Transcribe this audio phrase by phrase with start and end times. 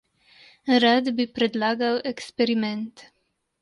[0.83, 3.09] Rad bi predlagal eksperiment.